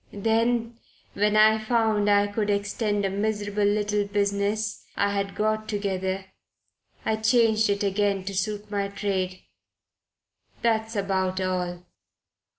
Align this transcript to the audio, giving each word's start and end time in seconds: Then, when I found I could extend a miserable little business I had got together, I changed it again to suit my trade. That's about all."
Then, 0.13 0.79
when 1.13 1.37
I 1.37 1.59
found 1.59 2.09
I 2.09 2.25
could 2.25 2.49
extend 2.49 3.05
a 3.05 3.09
miserable 3.11 3.65
little 3.65 4.03
business 4.07 4.83
I 4.97 5.11
had 5.11 5.35
got 5.35 5.69
together, 5.69 6.25
I 7.05 7.17
changed 7.17 7.69
it 7.69 7.83
again 7.83 8.23
to 8.23 8.33
suit 8.33 8.71
my 8.71 8.87
trade. 8.87 9.43
That's 10.63 10.95
about 10.95 11.39
all." 11.39 11.85